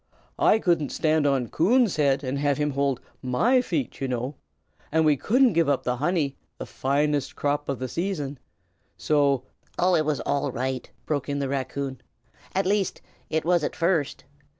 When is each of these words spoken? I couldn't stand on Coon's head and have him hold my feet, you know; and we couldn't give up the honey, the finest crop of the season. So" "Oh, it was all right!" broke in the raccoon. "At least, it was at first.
I 0.39 0.57
couldn't 0.57 0.89
stand 0.91 1.27
on 1.27 1.49
Coon's 1.49 1.97
head 1.97 2.23
and 2.23 2.39
have 2.39 2.57
him 2.57 2.71
hold 2.71 2.99
my 3.21 3.61
feet, 3.61 4.01
you 4.01 4.07
know; 4.07 4.33
and 4.91 5.05
we 5.05 5.15
couldn't 5.15 5.53
give 5.53 5.69
up 5.69 5.83
the 5.83 5.97
honey, 5.97 6.35
the 6.57 6.65
finest 6.65 7.35
crop 7.35 7.69
of 7.69 7.77
the 7.77 7.87
season. 7.87 8.39
So" 8.97 9.43
"Oh, 9.77 9.93
it 9.93 10.03
was 10.05 10.19
all 10.21 10.51
right!" 10.51 10.89
broke 11.05 11.29
in 11.29 11.37
the 11.37 11.49
raccoon. 11.49 12.01
"At 12.55 12.65
least, 12.65 12.99
it 13.29 13.45
was 13.45 13.63
at 13.63 13.75
first. 13.75 14.23